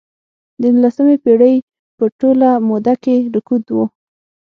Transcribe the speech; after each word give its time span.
د 0.61 0.63
نولسمې 0.73 1.15
پېړۍ 1.23 1.55
په 1.97 2.05
ټوله 2.19 2.49
موده 2.67 2.93
کې 3.03 3.15
رکود 3.35 3.63
و. 3.71 3.77